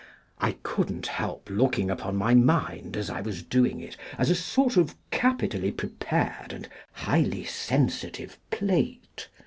[0.39, 4.79] I couldn't help looking upon my mind as I was doing it, as a soil;
[4.79, 9.29] of capitally prepared and highly sensitive plate.